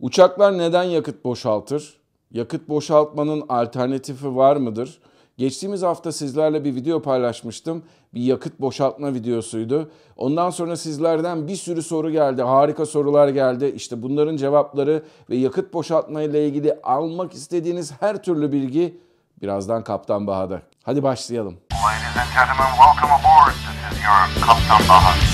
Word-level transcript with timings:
Uçaklar 0.00 0.58
neden 0.58 0.82
yakıt 0.82 1.24
boşaltır? 1.24 2.00
Yakıt 2.30 2.68
boşaltmanın 2.68 3.44
alternatifi 3.48 4.36
var 4.36 4.56
mıdır? 4.56 4.98
Geçtiğimiz 5.38 5.82
hafta 5.82 6.12
sizlerle 6.12 6.64
bir 6.64 6.74
video 6.74 7.02
paylaşmıştım. 7.02 7.82
Bir 8.14 8.20
yakıt 8.20 8.60
boşaltma 8.60 9.14
videosuydu. 9.14 9.90
Ondan 10.16 10.50
sonra 10.50 10.76
sizlerden 10.76 11.48
bir 11.48 11.56
sürü 11.56 11.82
soru 11.82 12.10
geldi. 12.10 12.42
Harika 12.42 12.86
sorular 12.86 13.28
geldi. 13.28 13.72
İşte 13.76 14.02
bunların 14.02 14.36
cevapları 14.36 15.02
ve 15.30 15.36
yakıt 15.36 15.72
boşaltma 15.72 16.22
ile 16.22 16.46
ilgili 16.46 16.78
almak 16.82 17.32
istediğiniz 17.32 17.92
her 18.00 18.22
türlü 18.22 18.52
bilgi 18.52 19.00
birazdan 19.42 19.84
Kaptan 19.84 20.26
Baha'da. 20.26 20.62
Hadi 20.82 21.02
başlayalım. 21.02 21.56
Ladies 21.72 22.16
and 22.16 22.28
gentlemen, 22.34 22.70
welcome 22.76 23.12
aboard. 23.12 23.54
This 23.54 23.98
is 23.98 24.04
your 24.04 24.46
Kaptan 24.46 24.88
Baha. 24.88 25.27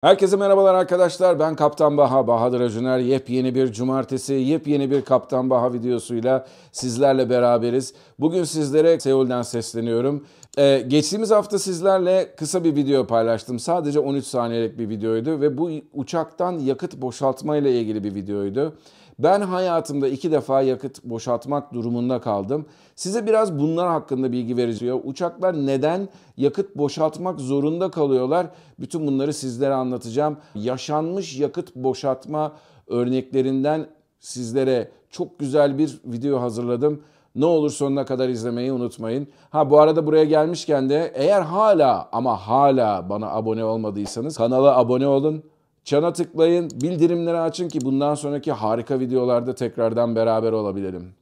Herkese 0.00 0.36
merhabalar 0.36 0.74
arkadaşlar. 0.74 1.38
Ben 1.38 1.56
Kaptan 1.56 1.96
Baha, 1.96 2.26
Bahadır 2.26 2.60
Acuner. 2.60 2.98
Yepyeni 2.98 3.54
bir 3.54 3.72
cumartesi, 3.72 4.34
yepyeni 4.34 4.90
bir 4.90 5.02
Kaptan 5.02 5.50
Baha 5.50 5.72
videosuyla 5.72 6.46
sizlerle 6.72 7.30
beraberiz. 7.30 7.94
Bugün 8.18 8.44
sizlere 8.44 9.00
Seul'den 9.00 9.42
sesleniyorum. 9.42 10.24
Ee, 10.58 10.84
geçtiğimiz 10.88 11.30
hafta 11.30 11.58
sizlerle 11.58 12.34
kısa 12.36 12.64
bir 12.64 12.76
video 12.76 13.06
paylaştım. 13.06 13.58
Sadece 13.58 14.00
13 14.00 14.24
saniyelik 14.24 14.78
bir 14.78 14.88
videoydu 14.88 15.40
ve 15.40 15.58
bu 15.58 15.70
uçaktan 15.92 16.52
yakıt 16.52 16.96
boşaltma 16.96 17.56
ile 17.56 17.80
ilgili 17.80 18.04
bir 18.04 18.14
videoydu. 18.14 18.74
Ben 19.22 19.40
hayatımda 19.40 20.08
iki 20.08 20.32
defa 20.32 20.62
yakıt 20.62 21.04
boşaltmak 21.04 21.74
durumunda 21.74 22.20
kaldım. 22.20 22.66
Size 22.96 23.26
biraz 23.26 23.58
bunlar 23.58 23.88
hakkında 23.88 24.32
bilgi 24.32 24.56
vereceğim. 24.56 25.00
Uçaklar 25.04 25.66
neden 25.66 26.08
yakıt 26.36 26.76
boşaltmak 26.76 27.40
zorunda 27.40 27.90
kalıyorlar? 27.90 28.46
Bütün 28.78 29.06
bunları 29.06 29.32
sizlere 29.32 29.74
anlatacağım. 29.74 30.36
Yaşanmış 30.54 31.38
yakıt 31.38 31.76
boşaltma 31.76 32.52
örneklerinden 32.86 33.86
sizlere 34.20 34.90
çok 35.10 35.38
güzel 35.38 35.78
bir 35.78 36.00
video 36.04 36.40
hazırladım. 36.40 37.02
Ne 37.34 37.44
olur 37.44 37.70
sonuna 37.70 38.04
kadar 38.04 38.28
izlemeyi 38.28 38.72
unutmayın. 38.72 39.28
Ha 39.50 39.70
bu 39.70 39.80
arada 39.80 40.06
buraya 40.06 40.24
gelmişken 40.24 40.90
de 40.90 41.12
eğer 41.14 41.42
hala 41.42 42.08
ama 42.12 42.36
hala 42.36 43.08
bana 43.08 43.30
abone 43.30 43.64
olmadıysanız 43.64 44.36
kanala 44.36 44.76
abone 44.76 45.06
olun. 45.06 45.44
Çana 45.84 46.12
tıklayın, 46.12 46.70
bildirimleri 46.70 47.38
açın 47.38 47.68
ki 47.68 47.80
bundan 47.80 48.14
sonraki 48.14 48.52
harika 48.52 49.00
videolarda 49.00 49.54
tekrardan 49.54 50.16
beraber 50.16 50.52
olabilelim. 50.52 51.12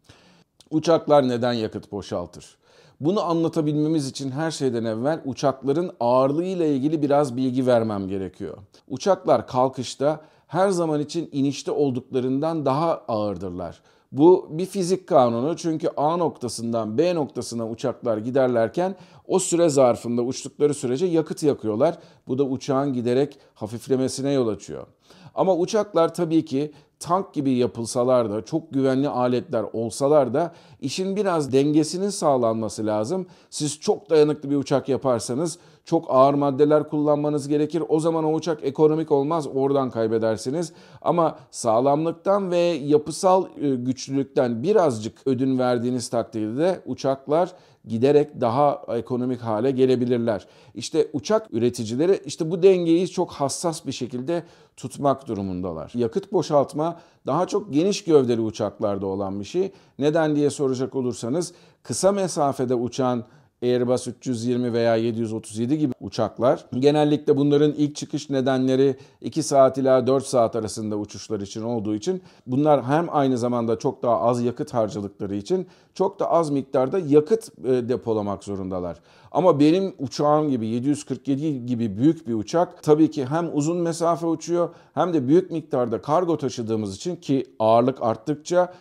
Uçaklar 0.71 1.29
neden 1.29 1.53
yakıt 1.53 1.93
boşaltır? 1.93 2.59
Bunu 3.01 3.23
anlatabilmemiz 3.23 4.09
için 4.09 4.31
her 4.31 4.51
şeyden 4.51 4.85
evvel 4.85 5.21
uçakların 5.25 5.91
ağırlığı 6.01 6.45
ile 6.45 6.75
ilgili 6.75 7.03
biraz 7.03 7.37
bilgi 7.37 7.67
vermem 7.67 8.09
gerekiyor. 8.09 8.59
Uçaklar 8.89 9.47
kalkışta 9.47 10.21
her 10.47 10.69
zaman 10.69 11.01
için 11.01 11.29
inişte 11.33 11.71
olduklarından 11.71 12.67
daha 12.67 13.03
ağırdırlar. 13.09 13.81
Bu 14.13 14.49
bir 14.51 14.67
fizik 14.67 15.07
kanunu 15.07 15.57
çünkü 15.57 15.89
A 15.97 16.17
noktasından 16.17 16.99
B 16.99 17.15
noktasına 17.15 17.69
uçaklar 17.69 18.19
giderlerken 18.19 18.97
o 19.27 19.39
süre 19.39 19.69
zarfında 19.69 20.23
uçtukları 20.23 20.75
sürece 20.75 21.07
yakıt 21.07 21.43
yakıyorlar. 21.43 21.99
Bu 22.29 22.39
da 22.39 22.45
uçağın 22.45 22.93
giderek 22.93 23.39
hafiflemesine 23.55 24.33
yol 24.33 24.49
açıyor. 24.49 24.87
Ama 25.35 25.57
uçaklar 25.57 26.15
tabii 26.15 26.45
ki 26.45 26.73
tank 27.01 27.35
gibi 27.35 27.53
yapılsalar 27.53 28.31
da 28.31 28.45
çok 28.45 28.73
güvenli 28.73 29.09
aletler 29.09 29.65
olsalar 29.73 30.35
da 30.35 30.55
işin 30.81 31.17
biraz 31.17 31.53
dengesinin 31.53 32.11
sağlanması 32.11 32.87
lazım. 32.87 33.27
Siz 33.51 33.81
çok 33.81 34.11
dayanıklı 34.11 34.51
bir 34.51 34.57
uçak 34.57 34.89
yaparsanız 34.89 35.59
çok 35.89 36.05
ağır 36.09 36.35
maddeler 36.35 36.89
kullanmanız 36.89 37.49
gerekir. 37.49 37.83
O 37.89 38.01
zaman 38.01 38.25
o 38.25 38.33
uçak 38.33 38.65
ekonomik 38.65 39.13
olmaz, 39.13 39.47
oradan 39.55 39.91
kaybedersiniz. 39.91 40.73
Ama 41.03 41.39
sağlamlıktan 41.51 42.51
ve 42.51 42.59
yapısal 42.59 43.47
e, 43.61 43.75
güçlülükten 43.75 44.63
birazcık 44.63 45.27
ödün 45.27 45.59
verdiğiniz 45.59 46.09
takdirde 46.09 46.81
uçaklar 46.87 47.53
giderek 47.85 48.41
daha 48.41 48.83
ekonomik 48.89 49.41
hale 49.41 49.71
gelebilirler. 49.71 50.47
İşte 50.75 51.09
uçak 51.13 51.55
üreticileri 51.55 52.21
işte 52.27 52.51
bu 52.51 52.63
dengeyi 52.63 53.09
çok 53.09 53.33
hassas 53.33 53.87
bir 53.87 53.93
şekilde 53.93 54.43
tutmak 54.77 55.29
durumundalar. 55.29 55.93
Yakıt 55.95 56.33
boşaltma 56.33 57.01
daha 57.27 57.47
çok 57.47 57.73
geniş 57.73 58.05
gövdeli 58.05 58.41
uçaklarda 58.41 59.07
olan 59.07 59.41
bir 59.41 59.45
şey. 59.45 59.73
Neden 59.99 60.37
diye 60.37 60.51
soracak 60.51 60.95
olursanız 60.95 61.53
kısa 61.83 62.13
mesafede 62.13 62.75
uçan 62.75 63.25
Airbus 63.63 64.07
320 64.07 64.73
veya 64.73 64.97
737 64.97 65.79
gibi 65.79 65.93
uçaklar. 66.01 66.65
Genellikle 66.79 67.37
bunların 67.37 67.73
ilk 67.73 67.97
çıkış 67.97 68.31
nedenleri 68.31 68.97
2 69.21 69.43
saat 69.43 69.79
ila 69.79 70.07
4 70.07 70.27
saat 70.27 70.57
arasında 70.57 70.97
uçuşlar 70.97 71.41
için 71.41 71.63
olduğu 71.63 71.95
için 71.95 72.23
bunlar 72.47 72.85
hem 72.85 73.07
aynı 73.11 73.39
zamanda 73.39 73.79
çok 73.79 74.03
daha 74.03 74.21
az 74.21 74.43
yakıt 74.43 74.75
harcadıkları 74.75 75.37
için 75.37 75.67
çok 75.95 76.21
da 76.21 76.31
az 76.31 76.51
miktarda 76.51 76.99
yakıt 76.99 77.51
e, 77.65 77.89
depolamak 77.89 78.45
zorundalar. 78.45 79.01
Ama 79.33 79.61
benim 79.61 79.95
uçağım 79.99 80.51
gibi 80.51 80.67
747 80.67 81.67
gibi 81.67 81.97
büyük 81.97 82.29
bir 82.29 82.35
uçak 82.35 82.83
tabii 82.83 83.11
ki 83.11 83.27
hem 83.27 83.57
uzun 83.57 83.77
mesafe 83.77 84.27
uçuyor 84.27 84.69
hem 84.95 85.15
de 85.15 85.29
büyük 85.29 85.51
miktarda 85.51 86.03
kargo 86.03 86.37
taşıdığımız 86.37 86.97
için 86.97 87.17
ki 87.17 87.47
ağırlık 87.59 88.03
arttıkça 88.03 88.73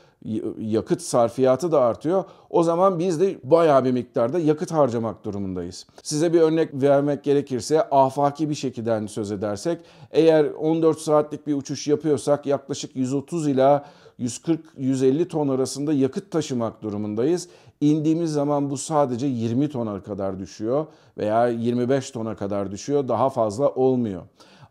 yakıt 0.60 1.02
sarfiyatı 1.02 1.72
da 1.72 1.82
artıyor. 1.82 2.24
O 2.50 2.64
zaman 2.64 3.00
biz 3.00 3.22
de 3.22 3.40
bayağı 3.44 3.86
bir 3.86 3.92
miktarda 3.92 4.40
yakıt 4.40 4.72
harcamak 4.72 5.26
durumundayız. 5.26 5.88
Size 6.04 6.34
bir 6.34 6.42
örnek 6.42 6.70
vermek 6.74 7.24
gerekirse 7.24 7.82
afaki 7.82 8.50
bir 8.50 8.56
şekilde 8.56 9.08
söz 9.08 9.32
edersek 9.32 9.82
eğer 10.12 10.46
14 10.46 11.00
saatlik 11.00 11.48
bir 11.48 11.54
uçuş 11.54 11.88
yapıyorsak 11.88 12.46
yaklaşık 12.46 12.96
130 12.96 13.48
ila 13.48 13.86
140-150 14.20 15.28
ton 15.28 15.48
arasında 15.48 15.94
yakıt 15.94 16.32
taşımak 16.32 16.82
durumundayız. 16.82 17.48
İndiğimiz 17.82 18.34
zaman 18.34 18.70
bu 18.70 18.78
sadece 18.78 19.28
20 19.28 19.70
tona 19.70 20.04
kadar 20.04 20.40
düşüyor 20.40 20.86
veya 21.18 21.48
25 21.48 22.12
tona 22.12 22.36
kadar 22.36 22.72
düşüyor. 22.72 23.08
Daha 23.08 23.30
fazla 23.30 23.70
olmuyor. 23.70 24.22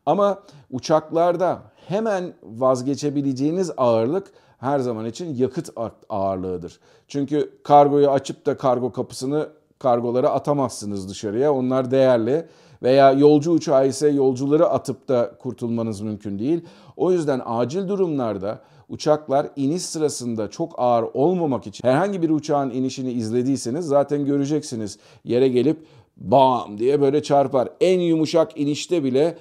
Ama 0.07 0.39
uçaklarda 0.71 1.63
hemen 1.89 2.35
vazgeçebileceğiniz 2.43 3.71
ağırlık 3.77 4.33
her 4.59 4.79
zaman 4.79 5.07
için 5.07 5.35
yakıt 5.35 5.71
ağırlığıdır. 6.09 6.81
Çünkü 7.09 7.51
kargoyu 7.63 8.11
açıp 8.11 8.47
da 8.47 8.57
kargo 8.57 8.93
kapısını 8.93 9.49
kargolara 9.79 10.31
atamazsınız 10.31 11.09
dışarıya. 11.09 11.53
Onlar 11.53 11.91
değerli 11.91 12.47
veya 12.83 13.13
yolcu 13.13 13.51
uçağı 13.51 13.89
ise 13.89 14.09
yolcuları 14.09 14.69
atıp 14.69 15.09
da 15.09 15.33
kurtulmanız 15.39 16.01
mümkün 16.01 16.39
değil. 16.39 16.65
O 16.97 17.13
yüzden 17.13 17.43
acil 17.47 17.89
durumlarda 17.89 18.61
uçaklar 18.89 19.49
iniş 19.57 19.83
sırasında 19.83 20.51
çok 20.51 20.75
ağır 20.79 21.07
olmamak 21.15 21.67
için 21.67 21.89
herhangi 21.89 22.23
bir 22.23 22.31
uçağın 22.31 22.71
inişini 22.71 23.13
izlediyseniz 23.13 23.87
zaten 23.87 24.25
göreceksiniz. 24.25 24.99
Yere 25.25 25.49
gelip 25.49 25.87
bam 26.17 26.79
diye 26.79 27.01
böyle 27.01 27.23
çarpar. 27.23 27.69
En 27.81 28.01
yumuşak 28.01 28.61
inişte 28.61 29.05
bile 29.05 29.39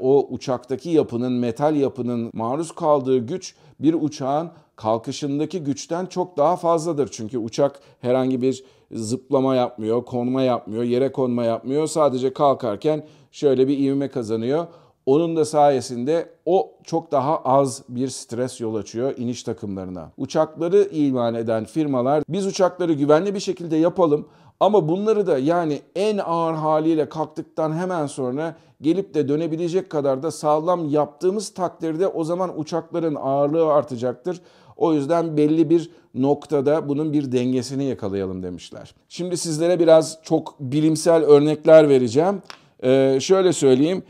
o 0.00 0.26
uçaktaki 0.30 0.90
yapının, 0.90 1.32
metal 1.32 1.76
yapının 1.76 2.30
maruz 2.34 2.72
kaldığı 2.72 3.18
güç 3.18 3.54
bir 3.80 3.94
uçağın 3.94 4.50
kalkışındaki 4.76 5.64
güçten 5.64 6.06
çok 6.06 6.36
daha 6.36 6.56
fazladır. 6.56 7.08
Çünkü 7.12 7.38
uçak 7.38 7.80
herhangi 8.00 8.42
bir 8.42 8.64
zıplama 8.92 9.54
yapmıyor, 9.54 10.04
konma 10.04 10.42
yapmıyor, 10.42 10.82
yere 10.82 11.12
konma 11.12 11.44
yapmıyor. 11.44 11.86
Sadece 11.86 12.32
kalkarken 12.32 13.06
şöyle 13.32 13.68
bir 13.68 13.78
ivme 13.78 14.08
kazanıyor. 14.08 14.66
Onun 15.06 15.36
da 15.36 15.44
sayesinde 15.44 16.28
o 16.46 16.70
çok 16.84 17.12
daha 17.12 17.38
az 17.38 17.82
bir 17.88 18.08
stres 18.08 18.60
yol 18.60 18.74
açıyor 18.74 19.14
iniş 19.16 19.42
takımlarına. 19.42 20.10
Uçakları 20.16 20.88
iman 20.92 21.34
eden 21.34 21.64
firmalar 21.64 22.22
biz 22.28 22.46
uçakları 22.46 22.92
güvenli 22.92 23.34
bir 23.34 23.40
şekilde 23.40 23.76
yapalım 23.76 24.28
ama 24.60 24.88
bunları 24.88 25.26
da 25.26 25.38
yani 25.38 25.80
en 25.96 26.18
ağır 26.18 26.54
haliyle 26.54 27.08
kalktıktan 27.08 27.72
hemen 27.72 28.06
sonra 28.06 28.56
gelip 28.80 29.14
de 29.14 29.28
dönebilecek 29.28 29.90
kadar 29.90 30.22
da 30.22 30.30
sağlam 30.30 30.88
yaptığımız 30.88 31.54
takdirde 31.54 32.06
o 32.06 32.24
zaman 32.24 32.60
uçakların 32.60 33.14
ağırlığı 33.14 33.72
artacaktır. 33.72 34.40
O 34.76 34.94
yüzden 34.94 35.36
belli 35.36 35.70
bir 35.70 35.90
noktada 36.14 36.88
bunun 36.88 37.12
bir 37.12 37.32
dengesini 37.32 37.84
yakalayalım 37.84 38.42
demişler. 38.42 38.94
Şimdi 39.08 39.36
sizlere 39.36 39.80
biraz 39.80 40.18
çok 40.22 40.60
bilimsel 40.60 41.24
örnekler 41.24 41.88
vereceğim. 41.88 42.42
Ee, 42.84 43.18
şöyle 43.20 43.52
söyleyeyim. 43.52 44.02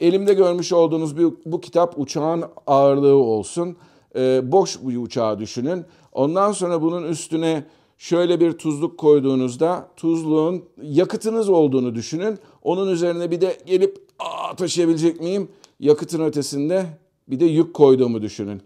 Elimde 0.00 0.34
görmüş 0.34 0.72
olduğunuz 0.72 1.18
bir, 1.18 1.26
bu 1.44 1.60
kitap 1.60 1.94
uçağın 1.98 2.44
ağırlığı 2.66 3.14
olsun. 3.14 3.76
Ee, 4.16 4.52
boş 4.52 4.78
bir 4.82 4.96
uçağı 4.96 5.38
düşünün. 5.38 5.84
Ondan 6.12 6.52
sonra 6.52 6.82
bunun 6.82 7.02
üstüne 7.02 7.64
şöyle 7.98 8.40
bir 8.40 8.52
tuzluk 8.52 8.98
koyduğunuzda 8.98 9.88
tuzluğun 9.96 10.64
yakıtınız 10.82 11.48
olduğunu 11.48 11.94
düşünün. 11.94 12.38
Onun 12.62 12.90
üzerine 12.92 13.30
bir 13.30 13.40
de 13.40 13.58
gelip 13.66 13.98
Aa, 14.18 14.56
taşıyabilecek 14.56 15.20
miyim? 15.20 15.48
Yakıtın 15.80 16.24
ötesinde 16.24 16.86
bir 17.28 17.40
de 17.40 17.44
yük 17.44 17.74
koyduğumu 17.74 18.22
düşünün. 18.22 18.62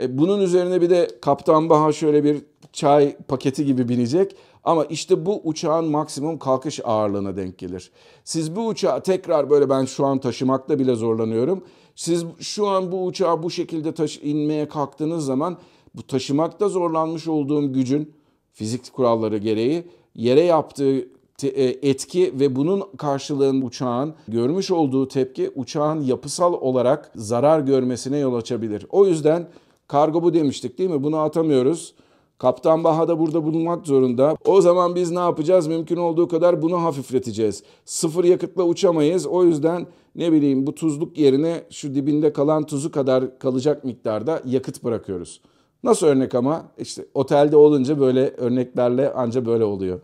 E, 0.00 0.18
bunun 0.18 0.40
üzerine 0.40 0.80
bir 0.80 0.90
de 0.90 1.10
Kaptan 1.22 1.70
Baha 1.70 1.92
şöyle 1.92 2.24
bir 2.24 2.42
çay 2.72 3.16
paketi 3.16 3.64
gibi 3.64 3.88
binecek. 3.88 4.36
Ama 4.64 4.84
işte 4.84 5.26
bu 5.26 5.40
uçağın 5.44 5.90
maksimum 5.90 6.38
kalkış 6.38 6.80
ağırlığına 6.84 7.36
denk 7.36 7.58
gelir. 7.58 7.90
Siz 8.24 8.56
bu 8.56 8.66
uçağı 8.66 9.02
tekrar 9.02 9.50
böyle 9.50 9.70
ben 9.70 9.84
şu 9.84 10.06
an 10.06 10.18
taşımakta 10.18 10.78
bile 10.78 10.94
zorlanıyorum. 10.94 11.64
Siz 11.96 12.24
şu 12.40 12.66
an 12.66 12.92
bu 12.92 13.04
uçağı 13.04 13.42
bu 13.42 13.50
şekilde 13.50 13.94
taşı 13.94 14.20
inmeye 14.20 14.68
kalktığınız 14.68 15.24
zaman 15.24 15.56
bu 15.94 16.02
taşımakta 16.02 16.68
zorlanmış 16.68 17.28
olduğum 17.28 17.72
gücün 17.72 18.12
fizik 18.52 18.92
kuralları 18.92 19.38
gereği 19.38 19.84
yere 20.14 20.40
yaptığı 20.40 21.08
e, 21.42 21.62
etki 21.88 22.40
ve 22.40 22.56
bunun 22.56 22.82
karşılığında 22.96 23.66
uçağın 23.66 24.14
görmüş 24.28 24.70
olduğu 24.70 25.08
tepki 25.08 25.50
uçağın 25.54 26.00
yapısal 26.00 26.52
olarak 26.52 27.12
zarar 27.16 27.60
görmesine 27.60 28.18
yol 28.18 28.34
açabilir. 28.34 28.86
O 28.90 29.06
yüzden 29.06 29.48
kargo 29.88 30.22
bu 30.22 30.34
demiştik 30.34 30.78
değil 30.78 30.90
mi? 30.90 31.02
Bunu 31.02 31.18
atamıyoruz. 31.18 31.94
Kaptan 32.38 32.84
Baha 32.84 33.08
da 33.08 33.18
burada 33.18 33.44
bulunmak 33.44 33.86
zorunda. 33.86 34.36
O 34.44 34.60
zaman 34.60 34.94
biz 34.94 35.10
ne 35.10 35.18
yapacağız? 35.18 35.66
Mümkün 35.66 35.96
olduğu 35.96 36.28
kadar 36.28 36.62
bunu 36.62 36.82
hafifleteceğiz. 36.82 37.62
Sıfır 37.84 38.24
yakıtla 38.24 38.62
uçamayız. 38.62 39.26
O 39.26 39.44
yüzden 39.44 39.86
ne 40.16 40.32
bileyim 40.32 40.66
bu 40.66 40.74
tuzluk 40.74 41.18
yerine 41.18 41.64
şu 41.70 41.94
dibinde 41.94 42.32
kalan 42.32 42.66
tuzu 42.66 42.90
kadar 42.90 43.38
kalacak 43.38 43.84
miktarda 43.84 44.42
yakıt 44.44 44.84
bırakıyoruz. 44.84 45.40
Nasıl 45.84 46.06
örnek 46.06 46.34
ama? 46.34 46.64
İşte 46.78 47.06
otelde 47.14 47.56
olunca 47.56 48.00
böyle 48.00 48.30
örneklerle 48.30 49.12
anca 49.12 49.46
böyle 49.46 49.64
oluyor. 49.64 50.00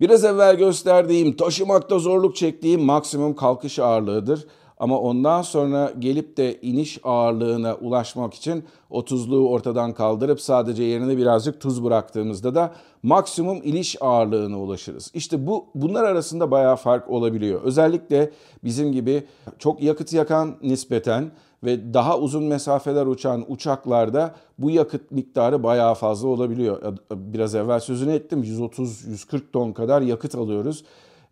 Biraz 0.00 0.24
evvel 0.24 0.56
gösterdiğim 0.56 1.36
taşımakta 1.36 1.98
zorluk 1.98 2.36
çektiğim 2.36 2.82
maksimum 2.82 3.34
kalkış 3.34 3.78
ağırlığıdır. 3.78 4.46
Ama 4.82 5.00
ondan 5.00 5.42
sonra 5.42 5.92
gelip 5.98 6.36
de 6.36 6.60
iniş 6.60 6.98
ağırlığına 7.04 7.74
ulaşmak 7.74 8.34
için 8.34 8.64
o 8.90 9.04
tuzluğu 9.04 9.48
ortadan 9.48 9.94
kaldırıp 9.94 10.40
sadece 10.40 10.82
yerine 10.82 11.16
birazcık 11.16 11.60
tuz 11.60 11.84
bıraktığımızda 11.84 12.54
da 12.54 12.72
maksimum 13.02 13.60
iniş 13.64 13.96
ağırlığına 14.00 14.60
ulaşırız. 14.60 15.10
İşte 15.14 15.46
bu 15.46 15.66
bunlar 15.74 16.04
arasında 16.04 16.50
bayağı 16.50 16.76
fark 16.76 17.10
olabiliyor. 17.10 17.62
Özellikle 17.62 18.30
bizim 18.64 18.92
gibi 18.92 19.24
çok 19.58 19.82
yakıt 19.82 20.12
yakan 20.12 20.54
nispeten 20.62 21.30
ve 21.64 21.94
daha 21.94 22.18
uzun 22.18 22.44
mesafeler 22.44 23.06
uçan 23.06 23.44
uçaklarda 23.48 24.34
bu 24.58 24.70
yakıt 24.70 25.10
miktarı 25.10 25.62
bayağı 25.62 25.94
fazla 25.94 26.28
olabiliyor. 26.28 26.96
Biraz 27.10 27.54
evvel 27.54 27.80
sözünü 27.80 28.12
ettim 28.12 28.42
130-140 28.44 29.40
ton 29.52 29.72
kadar 29.72 30.02
yakıt 30.02 30.34
alıyoruz. 30.34 30.84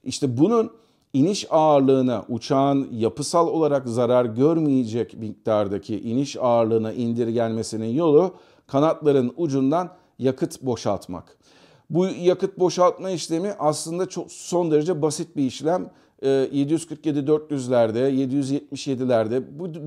İşte 0.05 0.39
bunun 0.39 0.71
iniş 1.13 1.47
ağırlığına 1.51 2.25
uçağın 2.29 2.89
yapısal 2.93 3.49
olarak 3.49 3.89
zarar 3.89 4.25
görmeyecek 4.25 5.15
miktardaki 5.15 6.01
iniş 6.01 6.37
ağırlığına 6.37 6.93
indirgenmesinin 6.93 7.95
yolu 7.95 8.35
kanatların 8.67 9.33
ucundan 9.37 9.91
yakıt 10.19 10.63
boşaltmak. 10.63 11.37
Bu 11.91 12.07
yakıt 12.07 12.59
boşaltma 12.59 13.11
işlemi 13.11 13.53
aslında 13.59 14.09
çok 14.09 14.33
son 14.33 14.71
derece 14.71 15.03
basit 15.03 15.37
bir 15.37 15.45
işlem. 15.45 15.91
747-400'lerde, 16.23 18.11
777'lerde 18.11 19.43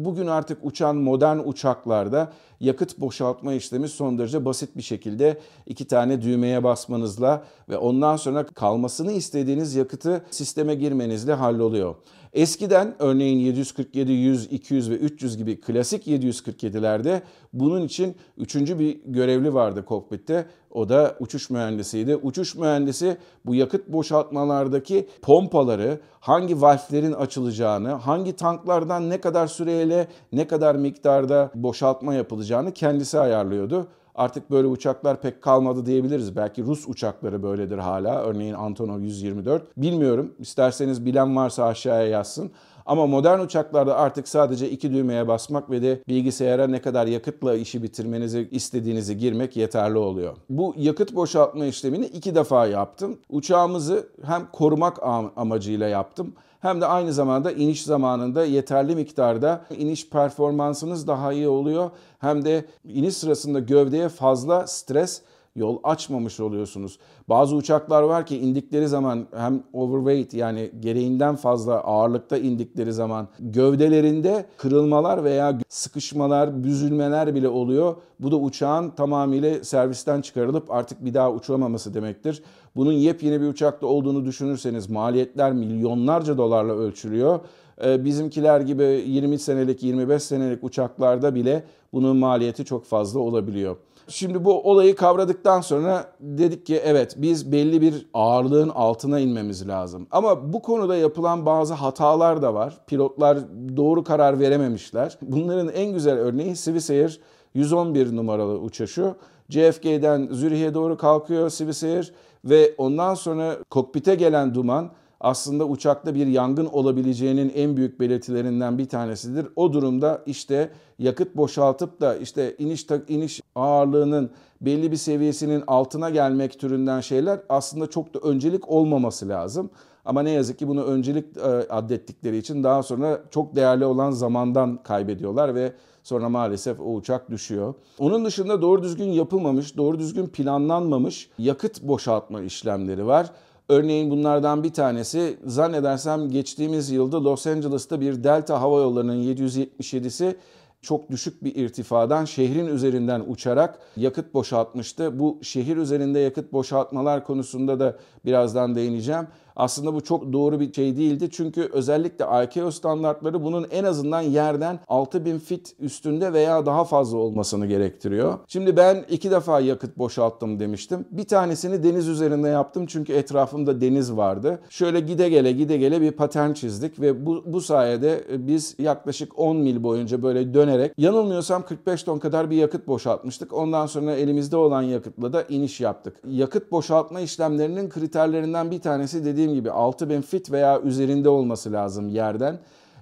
bugün 0.05 0.27
artık 0.27 0.57
uçan 0.61 0.95
modern 0.95 1.37
uçaklarda 1.37 2.33
yakıt 2.59 2.99
boşaltma 2.99 3.53
işlemi 3.53 3.89
son 3.89 4.17
derece 4.17 4.45
basit 4.45 4.77
bir 4.77 4.81
şekilde 4.81 5.37
iki 5.65 5.87
tane 5.87 6.21
düğmeye 6.21 6.63
basmanızla 6.63 7.43
ve 7.69 7.77
ondan 7.77 8.15
sonra 8.15 8.45
kalmasını 8.45 9.11
istediğiniz 9.11 9.75
yakıtı 9.75 10.25
sisteme 10.31 10.75
girmenizle 10.75 11.33
halloluyor. 11.33 11.95
Eskiden 12.33 12.95
örneğin 12.99 13.39
747, 13.39 14.11
100, 14.11 14.45
200 14.51 14.89
ve 14.89 14.95
300 14.95 15.37
gibi 15.37 15.61
klasik 15.61 16.07
747'lerde 16.07 17.21
bunun 17.53 17.81
için 17.81 18.15
üçüncü 18.37 18.79
bir 18.79 18.99
görevli 19.05 19.53
vardı 19.53 19.85
kokpitte. 19.85 20.45
O 20.73 20.89
da 20.89 21.15
uçuş 21.19 21.49
mühendisiydi. 21.49 22.15
Uçuş 22.15 22.55
mühendisi 22.55 23.17
bu 23.45 23.55
yakıt 23.55 23.87
boşaltmalardaki 23.87 25.07
pompaları, 25.21 25.99
hangi 26.19 26.61
valflerin 26.61 27.13
açılacağını, 27.13 27.91
hangi 27.91 28.35
tanklardan 28.35 29.09
ne 29.09 29.21
kadar 29.21 29.47
süreyle 29.47 30.07
ne 30.31 30.47
kadar 30.47 30.75
miktarda 30.75 31.51
boşaltma 31.55 32.13
yapılacağını 32.13 32.71
kendisi 32.73 33.19
ayarlıyordu. 33.19 33.87
Artık 34.15 34.51
böyle 34.51 34.67
uçaklar 34.67 35.21
pek 35.21 35.41
kalmadı 35.41 35.85
diyebiliriz. 35.85 36.35
Belki 36.35 36.63
Rus 36.63 36.87
uçakları 36.87 37.43
böyledir 37.43 37.77
hala. 37.77 38.21
Örneğin 38.21 38.53
Antonov 38.53 38.99
124. 38.99 39.77
Bilmiyorum. 39.77 40.33
İsterseniz 40.39 41.05
bilen 41.05 41.35
varsa 41.35 41.65
aşağıya 41.65 42.07
yazsın. 42.07 42.51
Ama 42.85 43.07
modern 43.07 43.39
uçaklarda 43.39 43.95
artık 43.95 44.27
sadece 44.27 44.69
iki 44.69 44.93
düğmeye 44.93 45.27
basmak 45.27 45.69
ve 45.69 45.81
de 45.81 46.03
bilgisayara 46.07 46.67
ne 46.67 46.81
kadar 46.81 47.07
yakıtla 47.07 47.55
işi 47.55 47.83
bitirmenizi 47.83 48.47
istediğinizi 48.51 49.17
girmek 49.17 49.57
yeterli 49.57 49.97
oluyor. 49.97 50.33
Bu 50.49 50.73
yakıt 50.77 51.15
boşaltma 51.15 51.65
işlemini 51.65 52.05
iki 52.05 52.35
defa 52.35 52.67
yaptım. 52.67 53.17
Uçağımızı 53.29 54.07
hem 54.25 54.47
korumak 54.51 55.03
amacıyla 55.35 55.87
yaptım 55.87 56.33
hem 56.63 56.81
de 56.81 56.85
aynı 56.85 57.13
zamanda 57.13 57.51
iniş 57.51 57.83
zamanında 57.83 58.45
yeterli 58.45 58.95
miktarda 58.95 59.61
iniş 59.77 60.09
performansınız 60.09 61.07
daha 61.07 61.33
iyi 61.33 61.47
oluyor. 61.47 61.91
Hem 62.19 62.45
de 62.45 62.65
iniş 62.83 63.17
sırasında 63.17 63.59
gövdeye 63.59 64.09
fazla 64.09 64.67
stres 64.67 65.21
yol 65.55 65.77
açmamış 65.83 66.39
oluyorsunuz. 66.39 66.99
Bazı 67.29 67.55
uçaklar 67.55 68.03
var 68.03 68.25
ki 68.25 68.37
indikleri 68.37 68.87
zaman 68.87 69.27
hem 69.35 69.63
overweight 69.73 70.33
yani 70.33 70.71
gereğinden 70.79 71.35
fazla 71.35 71.81
ağırlıkta 71.81 72.37
indikleri 72.37 72.93
zaman 72.93 73.27
gövdelerinde 73.39 74.45
kırılmalar 74.57 75.23
veya 75.23 75.59
sıkışmalar, 75.69 76.63
büzülmeler 76.63 77.35
bile 77.35 77.49
oluyor. 77.49 77.95
Bu 78.19 78.31
da 78.31 78.35
uçağın 78.35 78.89
tamamıyla 78.89 79.63
servisten 79.63 80.21
çıkarılıp 80.21 80.71
artık 80.71 81.05
bir 81.05 81.13
daha 81.13 81.31
uçuramaması 81.31 81.93
demektir. 81.93 82.43
Bunun 82.75 82.91
yepyeni 82.91 83.41
bir 83.41 83.47
uçakta 83.47 83.87
olduğunu 83.87 84.25
düşünürseniz 84.25 84.89
maliyetler 84.89 85.53
milyonlarca 85.53 86.37
dolarla 86.37 86.73
ölçülüyor. 86.73 87.39
Ee, 87.85 88.05
bizimkiler 88.05 88.61
gibi 88.61 89.03
20 89.07 89.39
senelik, 89.39 89.83
25 89.83 90.23
senelik 90.23 90.63
uçaklarda 90.63 91.35
bile 91.35 91.63
bunun 91.93 92.17
maliyeti 92.17 92.65
çok 92.65 92.85
fazla 92.85 93.19
olabiliyor. 93.19 93.75
Şimdi 94.07 94.45
bu 94.45 94.71
olayı 94.71 94.95
kavradıktan 94.95 95.61
sonra 95.61 96.13
dedik 96.19 96.65
ki 96.65 96.81
evet 96.83 97.15
biz 97.17 97.51
belli 97.51 97.81
bir 97.81 98.07
ağırlığın 98.13 98.69
altına 98.69 99.19
inmemiz 99.19 99.67
lazım. 99.67 100.07
Ama 100.11 100.53
bu 100.53 100.61
konuda 100.61 100.95
yapılan 100.95 101.45
bazı 101.45 101.73
hatalar 101.73 102.41
da 102.41 102.53
var. 102.53 102.77
Pilotlar 102.87 103.37
doğru 103.77 104.03
karar 104.03 104.39
verememişler. 104.39 105.17
Bunların 105.21 105.67
en 105.67 105.93
güzel 105.93 106.17
örneği 106.17 106.55
Swissair 106.55 107.19
111 107.53 108.15
numaralı 108.15 108.59
uçuşu. 108.59 109.15
JFK'den 109.49 110.27
Zürih'e 110.31 110.73
doğru 110.73 110.97
kalkıyor 110.97 111.49
Swissair 111.49 112.13
ve 112.45 112.73
ondan 112.77 113.13
sonra 113.13 113.57
kokpite 113.69 114.15
gelen 114.15 114.53
duman 114.53 114.91
aslında 115.23 115.65
uçakta 115.65 116.15
bir 116.15 116.27
yangın 116.27 116.65
olabileceğinin 116.65 117.51
en 117.55 117.77
büyük 117.77 117.99
belirtilerinden 117.99 118.77
bir 118.77 118.85
tanesidir. 118.85 119.47
O 119.55 119.73
durumda 119.73 120.21
işte 120.25 120.71
yakıt 120.99 121.35
boşaltıp 121.35 122.01
da 122.01 122.15
işte 122.15 122.55
iniş 122.59 122.85
iniş 123.07 123.41
ağırlığının 123.55 124.31
belli 124.61 124.91
bir 124.91 124.97
seviyesinin 124.97 125.63
altına 125.67 126.09
gelmek 126.09 126.59
türünden 126.59 127.01
şeyler 127.01 127.39
aslında 127.49 127.89
çok 127.89 128.13
da 128.13 128.19
öncelik 128.19 128.69
olmaması 128.69 129.29
lazım. 129.29 129.69
Ama 130.05 130.21
ne 130.21 130.31
yazık 130.31 130.59
ki 130.59 130.67
bunu 130.67 130.83
öncelik 130.83 131.37
e, 131.37 131.41
addettikleri 131.69 132.37
için 132.37 132.63
daha 132.63 132.83
sonra 132.83 133.21
çok 133.31 133.55
değerli 133.55 133.85
olan 133.85 134.11
zamandan 134.11 134.83
kaybediyorlar 134.83 135.55
ve 135.55 135.73
sonra 136.03 136.29
maalesef 136.29 136.79
o 136.79 136.93
uçak 136.93 137.31
düşüyor. 137.31 137.73
Onun 137.99 138.25
dışında 138.25 138.61
doğru 138.61 138.83
düzgün 138.83 139.11
yapılmamış, 139.11 139.77
doğru 139.77 139.99
düzgün 139.99 140.27
planlanmamış 140.27 141.29
yakıt 141.37 141.81
boşaltma 141.83 142.41
işlemleri 142.41 143.05
var. 143.05 143.31
Örneğin 143.69 144.11
bunlardan 144.11 144.63
bir 144.63 144.73
tanesi 144.73 145.37
zannedersem 145.45 146.29
geçtiğimiz 146.29 146.89
yılda 146.89 147.23
Los 147.23 147.47
Angeles'ta 147.47 148.01
bir 148.01 148.23
Delta 148.23 148.61
Hava 148.61 148.81
Yolları'nın 148.81 149.23
777'si 149.23 150.35
çok 150.81 151.11
düşük 151.11 151.43
bir 151.43 151.55
irtifadan 151.55 152.25
şehrin 152.25 152.67
üzerinden 152.67 153.23
uçarak 153.27 153.79
yakıt 153.97 154.33
boşaltmıştı. 154.33 155.19
Bu 155.19 155.39
şehir 155.41 155.77
üzerinde 155.77 156.19
yakıt 156.19 156.53
boşaltmalar 156.53 157.25
konusunda 157.25 157.79
da 157.79 157.97
birazdan 158.25 158.75
değineceğim. 158.75 159.27
Aslında 159.55 159.93
bu 159.93 160.01
çok 160.01 160.33
doğru 160.33 160.59
bir 160.59 160.73
şey 160.73 160.97
değildi. 160.97 161.29
Çünkü 161.31 161.69
özellikle 161.73 162.25
ICAO 162.43 162.71
standartları 162.71 163.43
bunun 163.43 163.67
en 163.71 163.83
azından 163.83 164.21
yerden 164.21 164.79
6000 164.87 165.39
fit 165.39 165.75
üstünde 165.79 166.33
veya 166.33 166.65
daha 166.65 166.83
fazla 166.83 167.17
olmasını 167.17 167.65
gerektiriyor. 167.65 168.39
Şimdi 168.47 168.77
ben 168.77 169.05
iki 169.09 169.31
defa 169.31 169.59
yakıt 169.59 169.97
boşalttım 169.97 170.59
demiştim. 170.59 171.05
Bir 171.11 171.23
tanesini 171.23 171.83
deniz 171.83 172.07
üzerinde 172.07 172.49
yaptım 172.49 172.85
çünkü 172.85 173.13
etrafımda 173.13 173.81
deniz 173.81 174.17
vardı. 174.17 174.59
Şöyle 174.69 174.99
gide 174.99 175.29
gele 175.29 175.51
gide 175.51 175.77
gele 175.77 176.01
bir 176.01 176.11
patern 176.11 176.53
çizdik 176.53 177.01
ve 177.01 177.25
bu, 177.25 177.43
bu 177.45 177.61
sayede 177.61 178.23
biz 178.47 178.75
yaklaşık 178.79 179.39
10 179.39 179.57
mil 179.57 179.83
boyunca 179.83 180.23
böyle 180.23 180.53
dönerek 180.53 180.93
yanılmıyorsam 180.97 181.65
45 181.65 182.03
ton 182.03 182.19
kadar 182.19 182.49
bir 182.49 182.55
yakıt 182.57 182.87
boşaltmıştık. 182.87 183.53
Ondan 183.53 183.85
sonra 183.85 184.15
elimizde 184.15 184.57
olan 184.57 184.81
yakıtla 184.81 185.33
da 185.33 185.43
iniş 185.49 185.81
yaptık. 185.81 186.15
Yakıt 186.27 186.71
boşaltma 186.71 187.19
işlemlerinin 187.19 187.89
kriterlerinden 187.89 188.71
bir 188.71 188.81
tanesi 188.81 189.25
dediğim 189.25 189.42
gibi 189.49 189.71
6000 189.71 190.21
fit 190.21 190.51
veya 190.51 190.81
üzerinde 190.81 191.29
olması 191.29 191.71
lazım 191.71 192.09
yerden. 192.09 192.59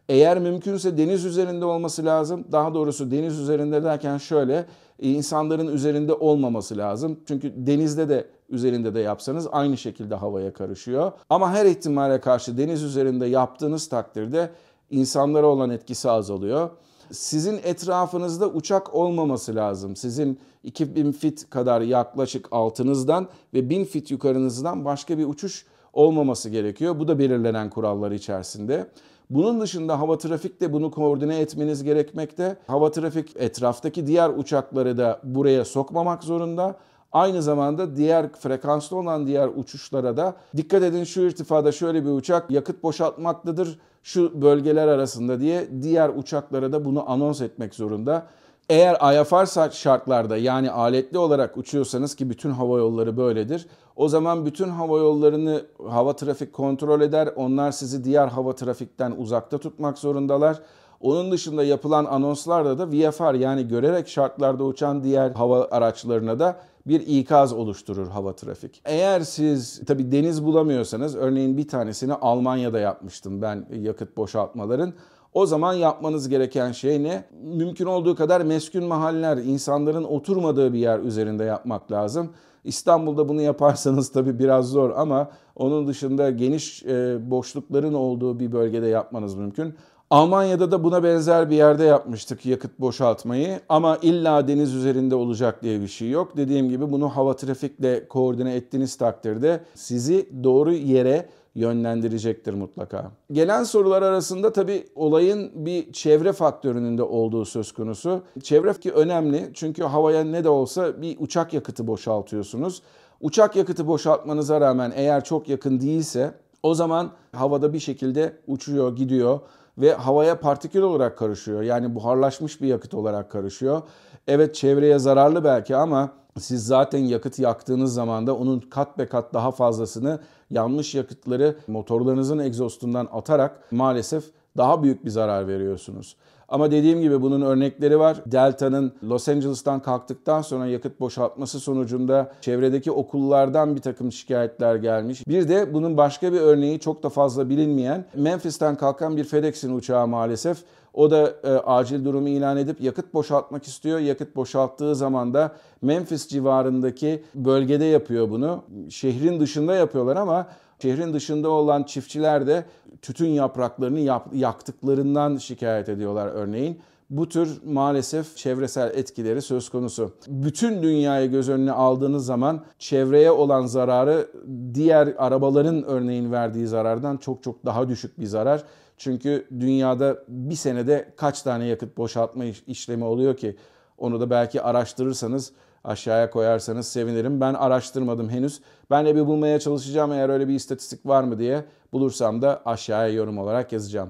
Eğer 0.10 0.40
mümkünse 0.40 0.98
deniz 0.98 1.26
üzerinde 1.26 1.66
olması 1.66 2.06
lazım. 2.06 2.46
Daha 2.52 2.74
doğrusu 2.74 3.12
deniz 3.12 3.40
üzerinde 3.40 3.84
derken 3.84 4.18
şöyle 4.18 4.66
insanların 5.00 5.68
üzerinde 5.68 6.14
olmaması 6.14 6.78
lazım. 6.78 7.20
Çünkü 7.28 7.54
denizde 7.58 8.10
de 8.10 8.28
üzerinde 8.50 8.96
de 8.96 9.00
yapsanız 9.00 9.48
aynı 9.52 9.78
şekilde 9.78 10.16
havaya 10.16 10.54
karışıyor. 10.54 11.12
Ama 11.30 11.52
her 11.52 11.66
ihtimale 11.66 12.20
karşı 12.20 12.58
deniz 12.58 12.84
üzerinde 12.84 13.26
yaptığınız 13.26 13.90
takdirde 13.90 14.50
insanlara 14.90 15.48
olan 15.48 15.70
etkisi 15.70 16.10
azalıyor. 16.10 16.70
Sizin 17.12 17.60
etrafınızda 17.64 18.48
uçak 18.48 18.94
olmaması 18.94 19.56
lazım. 19.56 19.96
Sizin 19.96 20.40
2000 20.64 21.12
fit 21.12 21.50
kadar 21.50 21.82
yaklaşık 21.82 22.48
altınızdan 22.52 23.28
ve 23.54 23.70
1000 23.70 23.86
fit 23.86 24.12
yukarınızdan 24.12 24.86
başka 24.86 25.18
bir 25.18 25.26
uçuş 25.26 25.66
olmaması 25.94 26.50
gerekiyor. 26.50 27.00
Bu 27.00 27.08
da 27.08 27.20
belirlenen 27.20 27.70
kurallar 27.70 28.12
içerisinde. 28.12 28.88
Bunun 29.30 29.62
dışında 29.62 30.00
hava 30.00 30.18
trafik 30.18 30.62
de 30.62 30.74
bunu 30.74 30.92
koordine 30.92 31.40
etmeniz 31.40 31.84
gerekmekte. 31.84 32.58
Hava 32.68 32.92
trafik 32.92 33.30
etraftaki 33.36 34.08
diğer 34.08 34.30
uçakları 34.30 34.98
da 34.98 35.20
buraya 35.24 35.66
sokmamak 35.66 36.24
zorunda. 36.24 36.76
Aynı 37.12 37.42
zamanda 37.42 37.96
diğer 37.96 38.32
frekanslı 38.34 38.98
olan 38.98 39.28
diğer 39.28 39.48
uçuşlara 39.56 40.18
da 40.18 40.36
dikkat 40.58 40.84
edin 40.84 41.04
şu 41.04 41.22
irtifada 41.22 41.72
şöyle 41.72 42.06
bir 42.06 42.10
uçak 42.10 42.52
yakıt 42.52 42.84
boşaltmaktadır 42.84 43.80
şu 44.04 44.42
bölgeler 44.42 44.88
arasında 44.88 45.40
diye 45.40 45.68
diğer 45.82 46.10
uçaklara 46.10 46.72
da 46.72 46.86
bunu 46.86 47.10
anons 47.10 47.42
etmek 47.42 47.76
zorunda. 47.76 48.28
Eğer 48.72 49.22
IFR 49.22 49.72
şartlarda 49.72 50.38
yani 50.38 50.72
aletli 50.72 51.18
olarak 51.18 51.58
uçuyorsanız 51.58 52.16
ki 52.16 52.30
bütün 52.30 52.52
hava 52.52 52.78
yolları 52.78 53.18
böyledir. 53.18 53.68
O 53.96 54.10
zaman 54.10 54.46
bütün 54.46 54.70
hava 54.70 54.98
yollarını 54.98 55.62
hava 55.90 56.16
trafik 56.16 56.54
kontrol 56.54 57.02
eder. 57.02 57.30
Onlar 57.36 57.72
sizi 57.72 58.04
diğer 58.04 58.28
hava 58.28 58.56
trafikten 58.56 59.12
uzakta 59.12 59.58
tutmak 59.58 59.98
zorundalar. 59.98 60.60
Onun 61.02 61.32
dışında 61.32 61.64
yapılan 61.64 62.06
anonslarda 62.06 62.78
da 62.78 62.92
VFR 62.92 63.34
yani 63.34 63.68
görerek 63.68 64.08
şartlarda 64.08 64.64
uçan 64.64 65.04
diğer 65.04 65.32
hava 65.32 65.68
araçlarına 65.72 66.40
da 66.40 66.56
bir 66.88 67.08
ikaz 67.08 67.54
oluşturur 67.54 68.08
hava 68.08 68.36
trafik. 68.36 68.82
Eğer 68.86 69.22
siz 69.22 69.86
tabi 69.86 70.12
deniz 70.12 70.46
bulamıyorsanız 70.46 71.16
örneğin 71.16 71.58
bir 71.58 71.68
tanesini 71.68 72.14
Almanya'da 72.14 72.80
yapmıştım 72.80 73.42
ben 73.42 73.66
yakıt 73.72 74.18
boşaltmaların. 74.18 74.94
O 75.34 75.46
zaman 75.46 75.74
yapmanız 75.74 76.30
gereken 76.30 76.72
şey 76.72 77.04
ne? 77.04 77.24
Mümkün 77.44 77.86
olduğu 77.86 78.16
kadar 78.16 78.42
meskun 78.42 78.84
mahaller, 78.84 79.38
insanların 79.38 80.04
oturmadığı 80.04 80.74
bir 80.74 80.80
yer 80.80 81.00
üzerinde 81.00 81.44
yapmak 81.44 81.92
lazım. 81.92 82.30
İstanbul'da 82.64 83.30
bunu 83.30 83.42
yaparsanız 83.42 84.10
tabii 84.14 84.40
biraz 84.40 84.70
zor 84.70 84.90
ama 84.96 85.32
onun 85.56 85.88
dışında 85.88 86.30
geniş 86.30 86.84
e, 86.84 87.18
boşlukların 87.32 87.94
olduğu 87.94 88.40
bir 88.40 88.52
bölgede 88.52 88.88
yapmanız 88.88 89.36
mümkün. 89.36 89.76
Almanya'da 90.12 90.72
da 90.72 90.84
buna 90.84 91.04
benzer 91.04 91.50
bir 91.50 91.56
yerde 91.56 91.84
yapmıştık 91.84 92.46
yakıt 92.46 92.80
boşaltmayı 92.80 93.60
ama 93.70 93.98
illa 94.02 94.48
deniz 94.48 94.74
üzerinde 94.74 95.16
olacak 95.16 95.64
diye 95.64 95.82
bir 95.82 95.88
şey 95.88 96.10
yok. 96.10 96.38
Dediğim 96.38 96.70
gibi 96.70 96.92
bunu 96.92 97.10
hava 97.10 97.36
trafikle 97.36 98.08
koordine 98.08 98.56
ettiğiniz 98.56 98.96
takdirde 98.96 99.64
sizi 99.76 100.30
doğru 100.44 100.74
yere 100.74 101.30
yönlendirecektir 101.56 102.54
mutlaka. 102.54 103.12
Gelen 103.32 103.64
sorular 103.64 104.02
arasında 104.02 104.54
tabii 104.54 104.88
olayın 104.96 105.52
bir 105.56 105.94
çevre 105.94 106.34
faktörünün 106.34 106.98
de 106.98 107.04
olduğu 107.04 107.46
söz 107.46 107.72
konusu. 107.72 108.22
Çevre 108.44 108.74
ki 108.74 108.92
önemli 108.92 109.52
çünkü 109.54 109.84
havaya 109.84 110.24
ne 110.24 110.44
de 110.44 110.50
olsa 110.50 111.02
bir 111.02 111.18
uçak 111.20 111.54
yakıtı 111.54 111.88
boşaltıyorsunuz. 111.88 112.82
Uçak 113.22 113.56
yakıtı 113.56 113.88
boşaltmanıza 113.88 114.62
rağmen 114.62 114.94
eğer 114.96 115.24
çok 115.24 115.50
yakın 115.50 115.80
değilse 115.80 116.34
o 116.64 116.74
zaman 116.74 117.12
havada 117.36 117.74
bir 117.74 117.80
şekilde 117.80 118.38
uçuyor, 118.48 118.96
gidiyor 118.96 119.40
ve 119.82 119.94
havaya 119.94 120.40
partikül 120.40 120.82
olarak 120.82 121.18
karışıyor. 121.18 121.62
Yani 121.62 121.96
buharlaşmış 121.96 122.62
bir 122.62 122.68
yakıt 122.68 122.94
olarak 122.94 123.32
karışıyor. 123.32 123.82
Evet 124.28 124.56
çevreye 124.56 125.00
zararlı 125.00 125.44
belki 125.44 125.76
ama 125.76 126.10
siz 126.40 126.66
zaten 126.66 127.00
yakıt 127.00 127.40
yaktığınız 127.40 127.94
zaman 127.94 128.28
da 128.28 128.36
onun 128.36 128.60
kat 128.60 128.98
be 128.98 129.06
kat 129.06 129.34
daha 129.34 129.52
fazlasını 129.52 130.20
yanmış 130.50 130.96
yakıtları 130.96 131.56
motorlarınızın 131.68 132.40
egzostundan 132.40 133.08
atarak 133.12 133.72
maalesef 133.72 134.24
daha 134.58 134.84
büyük 134.84 135.06
bir 135.06 135.10
zarar 135.10 135.48
veriyorsunuz. 135.48 136.16
Ama 136.52 136.72
dediğim 136.72 137.02
gibi 137.02 137.22
bunun 137.22 137.42
örnekleri 137.42 138.00
var. 138.00 138.18
Delta'nın 138.26 138.94
Los 139.04 139.30
Angeles'tan 139.30 139.80
kalktıktan 139.80 140.42
sonra 140.42 140.66
yakıt 140.66 141.00
boşaltması 141.00 141.60
sonucunda 141.60 142.32
çevredeki 142.42 142.92
okullardan 142.92 143.76
bir 143.76 143.82
takım 143.82 144.12
şikayetler 144.12 144.76
gelmiş. 144.76 145.28
Bir 145.28 145.50
de 145.50 145.74
bunun 145.74 145.98
başka 145.98 146.34
bir 146.34 146.40
örneği 146.42 146.80
çok 146.80 147.04
da 147.04 147.10
fazla 147.10 147.50
bilinmeyen 147.50 148.06
Memphis'ten 148.16 148.76
kalkan 148.76 149.18
bir 149.18 149.24
FedEx'in 149.24 149.76
uçağı 149.76 150.08
maalesef 150.08 150.58
o 150.94 151.12
da 151.12 151.34
e, 151.44 151.50
acil 151.50 152.06
durumu 152.06 152.30
ilan 152.30 152.58
edip 152.58 152.82
yakıt 152.82 153.14
boşaltmak 153.14 153.68
istiyor. 153.68 154.00
Yakıt 154.00 154.36
boşalttığı 154.36 154.96
zaman 154.96 155.34
da 155.34 155.52
Memphis 155.82 156.28
civarındaki 156.28 157.24
bölgede 157.36 157.86
yapıyor 157.86 158.30
bunu. 158.30 158.64
Şehrin 158.90 159.40
dışında 159.40 159.76
yapıyorlar 159.76 160.16
ama 160.16 160.48
şehrin 160.82 161.14
dışında 161.14 161.50
olan 161.50 161.84
çiftçiler 161.84 162.48
de 162.48 162.66
tütün 163.02 163.30
yapraklarını 163.30 164.00
yap, 164.00 164.28
yaktıklarından 164.34 165.38
şikayet 165.38 165.90
ediyorlar 165.90 166.28
örneğin. 166.28 166.80
Bu 167.10 167.30
tür 167.30 167.62
maalesef 167.66 168.38
çevresel 168.38 168.92
etkileri 168.98 169.42
söz 169.42 169.70
konusu. 169.70 170.14
Bütün 170.28 170.84
dünyayı 170.84 171.32
göz 171.32 171.50
önüne 171.50 171.72
aldığınız 171.72 172.26
zaman 172.26 172.64
çevreye 172.80 173.32
olan 173.32 173.66
zararı 173.66 174.28
diğer 174.74 175.14
arabaların 175.18 175.84
örneğin 175.84 176.32
verdiği 176.32 176.68
zarardan 176.68 177.18
çok 177.18 177.44
çok 177.44 177.66
daha 177.66 177.90
düşük 177.90 178.20
bir 178.20 178.26
zarar. 178.26 178.64
Çünkü 178.98 179.48
dünyada 179.60 180.24
bir 180.28 180.56
senede 180.56 181.14
kaç 181.18 181.42
tane 181.42 181.66
yakıt 181.66 181.98
boşaltma 181.98 182.46
işlemi 182.68 183.04
oluyor 183.04 183.38
ki 183.38 183.58
onu 183.98 184.20
da 184.20 184.30
belki 184.30 184.62
araştırırsanız 184.62 185.52
aşağıya 185.84 186.30
koyarsanız 186.30 186.88
sevinirim. 186.88 187.42
Ben 187.42 187.54
araştırmadım 187.54 188.30
henüz. 188.30 188.62
Ben 188.90 189.06
de 189.06 189.16
bir 189.16 189.28
bulmaya 189.28 189.60
çalışacağım 189.60 190.12
eğer 190.12 190.30
öyle 190.30 190.48
bir 190.48 190.54
istatistik 190.54 191.06
var 191.06 191.24
mı 191.24 191.40
diye. 191.40 191.66
Bulursam 191.94 192.42
da 192.42 192.62
aşağıya 192.66 193.14
yorum 193.14 193.38
olarak 193.38 193.72
yazacağım. 193.72 194.10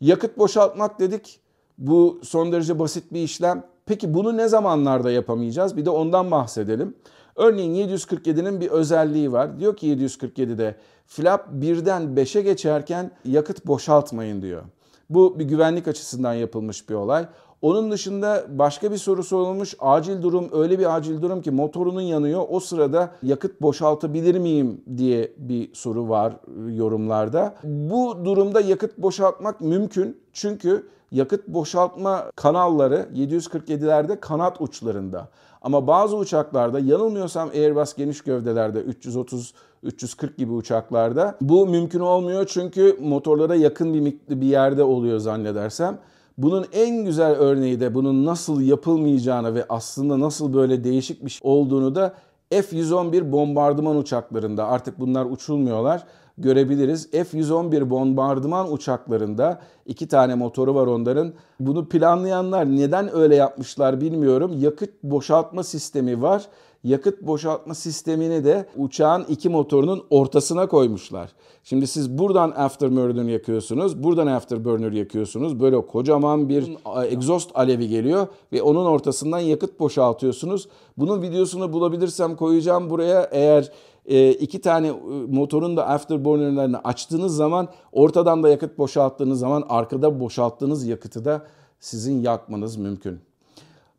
Yakıt 0.00 0.38
boşaltmak 0.38 1.00
dedik. 1.00 1.40
Bu 1.78 2.20
son 2.22 2.52
derece 2.52 2.78
basit 2.78 3.12
bir 3.12 3.20
işlem. 3.22 3.64
Peki 3.86 4.14
bunu 4.14 4.36
ne 4.36 4.48
zamanlarda 4.48 5.10
yapamayacağız? 5.10 5.76
Bir 5.76 5.84
de 5.84 5.90
ondan 5.90 6.30
bahsedelim. 6.30 6.94
Örneğin 7.36 7.88
747'nin 7.88 8.60
bir 8.60 8.70
özelliği 8.70 9.32
var. 9.32 9.60
Diyor 9.60 9.76
ki 9.76 9.86
747'de 9.86 10.76
flap 11.06 11.48
1'den 11.48 12.02
5'e 12.02 12.42
geçerken 12.42 13.10
yakıt 13.24 13.66
boşaltmayın 13.66 14.42
diyor. 14.42 14.62
Bu 15.10 15.38
bir 15.38 15.44
güvenlik 15.44 15.88
açısından 15.88 16.34
yapılmış 16.34 16.88
bir 16.88 16.94
olay. 16.94 17.26
Onun 17.62 17.90
dışında 17.90 18.44
başka 18.48 18.92
bir 18.92 18.96
soru 18.96 19.22
sorulmuş. 19.22 19.74
Acil 19.78 20.22
durum 20.22 20.48
öyle 20.52 20.78
bir 20.78 20.96
acil 20.96 21.22
durum 21.22 21.42
ki 21.42 21.50
motorunun 21.50 22.00
yanıyor. 22.00 22.44
O 22.48 22.60
sırada 22.60 23.10
yakıt 23.22 23.62
boşaltabilir 23.62 24.38
miyim 24.38 24.80
diye 24.96 25.32
bir 25.36 25.74
soru 25.74 26.08
var 26.08 26.32
yorumlarda. 26.68 27.54
Bu 27.64 28.24
durumda 28.24 28.60
yakıt 28.60 28.98
boşaltmak 28.98 29.60
mümkün. 29.60 30.20
Çünkü 30.32 30.88
yakıt 31.10 31.48
boşaltma 31.48 32.24
kanalları 32.36 33.08
747'lerde 33.14 34.20
kanat 34.20 34.60
uçlarında. 34.60 35.28
Ama 35.62 35.86
bazı 35.86 36.16
uçaklarda 36.16 36.78
yanılmıyorsam 36.78 37.48
Airbus 37.48 37.94
geniş 37.94 38.20
gövdelerde 38.20 38.80
330 38.80 39.54
340 39.82 40.38
gibi 40.38 40.52
uçaklarda 40.52 41.36
bu 41.40 41.66
mümkün 41.66 42.00
olmuyor 42.00 42.46
çünkü 42.46 42.96
motorlara 43.00 43.54
yakın 43.54 43.94
bir 43.94 44.40
bir 44.40 44.46
yerde 44.46 44.82
oluyor 44.82 45.18
zannedersem. 45.18 45.98
Bunun 46.42 46.66
en 46.72 47.04
güzel 47.04 47.32
örneği 47.32 47.80
de 47.80 47.94
bunun 47.94 48.26
nasıl 48.26 48.60
yapılmayacağını 48.60 49.54
ve 49.54 49.64
aslında 49.68 50.20
nasıl 50.20 50.54
böyle 50.54 50.84
değişik 50.84 51.24
bir 51.24 51.30
şey 51.30 51.40
olduğunu 51.42 51.94
da 51.94 52.14
F-111 52.50 53.32
bombardıman 53.32 53.96
uçaklarında 53.96 54.66
artık 54.66 55.00
bunlar 55.00 55.24
uçulmuyorlar 55.24 56.04
görebiliriz. 56.38 57.10
F-111 57.10 57.90
bombardıman 57.90 58.72
uçaklarında 58.72 59.60
iki 59.86 60.08
tane 60.08 60.34
motoru 60.34 60.74
var 60.74 60.86
onların. 60.86 61.32
Bunu 61.60 61.88
planlayanlar 61.88 62.76
neden 62.76 63.16
öyle 63.16 63.36
yapmışlar 63.36 64.00
bilmiyorum. 64.00 64.52
Yakıt 64.58 64.90
boşaltma 65.02 65.62
sistemi 65.62 66.22
var. 66.22 66.46
Yakıt 66.84 67.22
boşaltma 67.22 67.74
sistemini 67.74 68.44
de 68.44 68.66
uçağın 68.76 69.24
iki 69.28 69.48
motorunun 69.48 70.04
ortasına 70.10 70.68
koymuşlar. 70.68 71.30
Şimdi 71.64 71.86
siz 71.86 72.18
buradan 72.18 72.50
afterburner 72.50 73.24
yakıyorsunuz, 73.24 74.02
buradan 74.02 74.26
afterburner 74.26 74.92
yakıyorsunuz. 74.92 75.60
Böyle 75.60 75.86
kocaman 75.86 76.48
bir 76.48 76.76
egzoz 77.10 77.48
alevi 77.54 77.88
geliyor 77.88 78.26
ve 78.52 78.62
onun 78.62 78.86
ortasından 78.86 79.38
yakıt 79.38 79.80
boşaltıyorsunuz. 79.80 80.68
Bunun 80.96 81.22
videosunu 81.22 81.72
bulabilirsem 81.72 82.36
koyacağım 82.36 82.90
buraya. 82.90 83.28
Eğer 83.32 83.72
e, 84.10 84.30
iki 84.32 84.60
tane 84.60 84.88
e, 84.88 84.92
motorun 85.28 85.76
da 85.76 85.86
afterburner'larını 85.86 86.78
açtığınız 86.78 87.36
zaman 87.36 87.68
ortadan 87.92 88.42
da 88.42 88.48
yakıt 88.48 88.78
boşalttığınız 88.78 89.38
zaman 89.38 89.64
arkada 89.68 90.20
boşalttığınız 90.20 90.86
yakıtı 90.86 91.24
da 91.24 91.42
sizin 91.80 92.22
yakmanız 92.22 92.76
mümkün. 92.76 93.20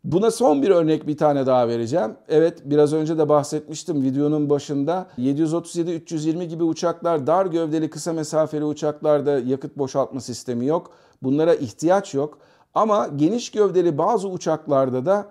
Buna 0.04 0.32
son 0.32 0.62
bir 0.62 0.70
örnek 0.70 1.08
bir 1.08 1.18
tane 1.18 1.46
daha 1.46 1.68
vereceğim. 1.68 2.12
Evet 2.30 2.62
biraz 2.66 2.94
önce 2.94 3.18
de 3.18 3.30
bahsetmiştim 3.30 4.04
videonun 4.04 4.50
başında. 4.50 5.08
737-320 5.18 6.44
gibi 6.44 6.64
uçaklar 6.64 7.28
dar 7.28 7.46
gövdeli 7.46 7.90
kısa 7.90 8.14
mesafeli 8.14 8.64
uçaklarda 8.64 9.40
yakıt 9.40 9.78
boşaltma 9.78 10.22
sistemi 10.22 10.66
yok. 10.66 10.92
Bunlara 11.24 11.54
ihtiyaç 11.54 12.14
yok. 12.14 12.38
Ama 12.74 13.08
geniş 13.16 13.52
gövdeli 13.52 13.98
bazı 13.98 14.28
uçaklarda 14.28 15.06
da 15.06 15.28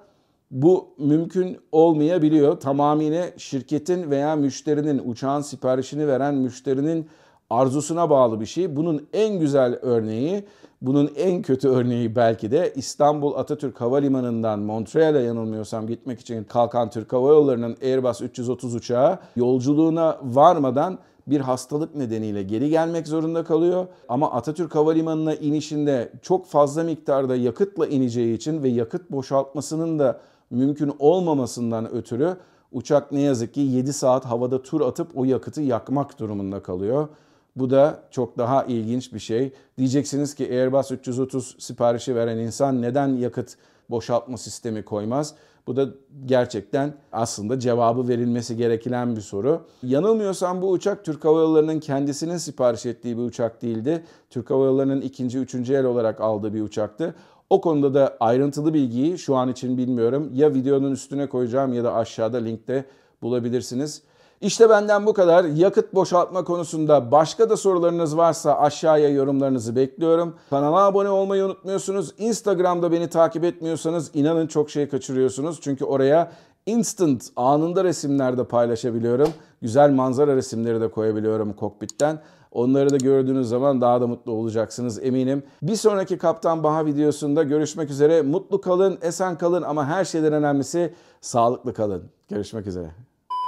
bu 0.50 0.88
mümkün 0.98 1.58
olmayabiliyor. 1.72 2.60
Tamamıyla 2.60 3.26
şirketin 3.36 4.10
veya 4.10 4.36
müşterinin 4.36 5.02
uçağın 5.04 5.40
siparişini 5.40 6.08
veren 6.08 6.34
müşterinin 6.34 7.08
arzusuna 7.50 8.10
bağlı 8.10 8.40
bir 8.40 8.46
şey. 8.46 8.76
Bunun 8.76 9.08
en 9.12 9.38
güzel 9.38 9.78
örneği, 9.82 10.44
bunun 10.82 11.10
en 11.16 11.42
kötü 11.42 11.68
örneği 11.68 12.16
belki 12.16 12.50
de 12.50 12.72
İstanbul 12.76 13.34
Atatürk 13.34 13.80
Havalimanı'ndan 13.80 14.60
Montreal'e 14.60 15.20
yanılmıyorsam 15.20 15.86
gitmek 15.86 16.20
için 16.20 16.44
kalkan 16.44 16.90
Türk 16.90 17.12
Hava 17.12 17.28
Yolları'nın 17.28 17.76
Airbus 17.82 18.20
330 18.22 18.74
uçağı 18.74 19.18
yolculuğuna 19.36 20.18
varmadan 20.22 20.98
bir 21.26 21.40
hastalık 21.40 21.94
nedeniyle 21.94 22.42
geri 22.42 22.70
gelmek 22.70 23.08
zorunda 23.08 23.44
kalıyor. 23.44 23.86
Ama 24.08 24.32
Atatürk 24.32 24.74
Havalimanı'na 24.74 25.34
inişinde 25.34 26.12
çok 26.22 26.46
fazla 26.46 26.82
miktarda 26.84 27.36
yakıtla 27.36 27.86
ineceği 27.86 28.36
için 28.36 28.62
ve 28.62 28.68
yakıt 28.68 29.10
boşaltmasının 29.10 29.98
da 29.98 30.20
mümkün 30.50 30.92
olmamasından 30.98 31.92
ötürü 31.92 32.36
uçak 32.72 33.12
ne 33.12 33.20
yazık 33.20 33.54
ki 33.54 33.60
7 33.60 33.92
saat 33.92 34.24
havada 34.24 34.62
tur 34.62 34.80
atıp 34.80 35.10
o 35.14 35.24
yakıtı 35.24 35.60
yakmak 35.60 36.18
durumunda 36.18 36.62
kalıyor. 36.62 37.08
Bu 37.56 37.70
da 37.70 38.02
çok 38.10 38.38
daha 38.38 38.64
ilginç 38.64 39.14
bir 39.14 39.18
şey. 39.18 39.52
Diyeceksiniz 39.78 40.34
ki 40.34 40.44
Airbus 40.44 40.90
330 40.90 41.56
siparişi 41.58 42.14
veren 42.14 42.38
insan 42.38 42.82
neden 42.82 43.08
yakıt 43.08 43.56
boşaltma 43.90 44.38
sistemi 44.38 44.84
koymaz? 44.84 45.34
Bu 45.66 45.76
da 45.76 45.88
gerçekten 46.26 46.94
aslında 47.12 47.58
cevabı 47.58 48.08
verilmesi 48.08 48.56
gereken 48.56 49.16
bir 49.16 49.20
soru. 49.20 49.60
Yanılmıyorsam 49.82 50.62
bu 50.62 50.70
uçak 50.70 51.04
Türk 51.04 51.24
Hava 51.24 51.40
Yolları'nın 51.40 51.80
kendisinin 51.80 52.36
sipariş 52.36 52.86
ettiği 52.86 53.18
bir 53.18 53.22
uçak 53.22 53.62
değildi. 53.62 54.04
Türk 54.30 54.50
Hava 54.50 54.64
Yolları'nın 54.64 55.00
ikinci, 55.00 55.38
üçüncü 55.38 55.74
el 55.74 55.84
olarak 55.84 56.20
aldığı 56.20 56.54
bir 56.54 56.62
uçaktı. 56.62 57.14
O 57.50 57.60
konuda 57.60 57.94
da 57.94 58.16
ayrıntılı 58.20 58.74
bilgiyi 58.74 59.18
şu 59.18 59.36
an 59.36 59.48
için 59.48 59.78
bilmiyorum. 59.78 60.30
Ya 60.34 60.54
videonun 60.54 60.92
üstüne 60.92 61.28
koyacağım 61.28 61.72
ya 61.72 61.84
da 61.84 61.94
aşağıda 61.94 62.36
linkte 62.36 62.84
bulabilirsiniz. 63.22 64.02
İşte 64.40 64.70
benden 64.70 65.06
bu 65.06 65.12
kadar. 65.12 65.44
Yakıt 65.44 65.94
boşaltma 65.94 66.44
konusunda 66.44 67.10
başka 67.10 67.50
da 67.50 67.56
sorularınız 67.56 68.16
varsa 68.16 68.58
aşağıya 68.58 69.08
yorumlarınızı 69.08 69.76
bekliyorum. 69.76 70.34
Kanala 70.50 70.86
abone 70.86 71.08
olmayı 71.08 71.44
unutmuyorsunuz. 71.44 72.14
Instagram'da 72.18 72.92
beni 72.92 73.08
takip 73.08 73.44
etmiyorsanız 73.44 74.10
inanın 74.14 74.46
çok 74.46 74.70
şey 74.70 74.88
kaçırıyorsunuz. 74.88 75.60
Çünkü 75.60 75.84
oraya 75.84 76.32
instant 76.66 77.30
anında 77.36 77.84
resimlerde 77.84 78.44
paylaşabiliyorum. 78.44 79.28
Güzel 79.62 79.90
manzara 79.90 80.36
resimleri 80.36 80.80
de 80.80 80.90
koyabiliyorum 80.90 81.52
kokpitten. 81.52 82.22
Onları 82.52 82.90
da 82.90 82.96
gördüğünüz 82.96 83.48
zaman 83.48 83.80
daha 83.80 84.00
da 84.00 84.06
mutlu 84.06 84.32
olacaksınız 84.32 85.04
eminim. 85.04 85.42
Bir 85.62 85.76
sonraki 85.76 86.18
Kaptan 86.18 86.62
Baha 86.62 86.86
videosunda 86.86 87.42
görüşmek 87.42 87.90
üzere. 87.90 88.22
Mutlu 88.22 88.60
kalın, 88.60 88.98
esen 89.02 89.38
kalın 89.38 89.62
ama 89.62 89.86
her 89.86 90.04
şeyden 90.04 90.32
önemlisi 90.32 90.94
sağlıklı 91.20 91.74
kalın. 91.74 92.04
Görüşmek 92.28 92.66
üzere. 92.66 92.90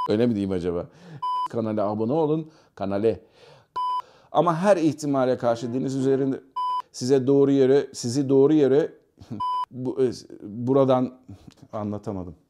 Öyle 0.09 0.27
mi 0.27 0.35
diyeyim 0.35 0.51
acaba? 0.51 0.87
Kanala 1.51 1.89
abone 1.89 2.13
olun. 2.13 2.51
Kanale. 2.75 3.21
Ama 4.33 4.57
her 4.57 4.77
ihtimale 4.77 5.39
karşı 5.39 5.75
deniz 5.75 5.97
üzerinde 5.97 6.41
size 6.93 7.27
doğru 7.27 7.51
yere, 7.51 7.87
sizi 7.93 8.29
doğru 8.29 8.53
yere 8.53 8.93
bu, 9.71 9.99
buradan 10.43 11.13
anlatamadım. 11.73 12.35